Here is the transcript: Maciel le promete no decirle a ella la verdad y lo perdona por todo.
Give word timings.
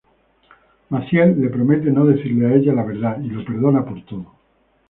Maciel 0.89 1.39
le 1.39 1.51
promete 1.51 1.91
no 1.91 2.07
decirle 2.07 2.47
a 2.47 2.55
ella 2.55 2.73
la 2.73 2.83
verdad 2.83 3.19
y 3.21 3.27
lo 3.27 3.45
perdona 3.45 3.85
por 3.85 4.03
todo. 4.05 4.25